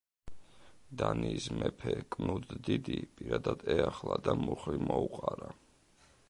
[1.01, 5.53] დანიის მეფე კნუდ დიდი პირადად ეახლა და მუხლი მოუყარა.